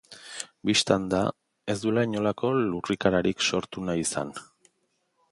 Bistan 0.67 1.03
da, 1.09 1.17
ez 1.73 1.75
duela 1.83 2.05
inolako 2.09 2.51
lurrikararik 2.61 3.45
sortu 3.49 3.85
nahi 3.91 4.03
izan. 4.07 4.33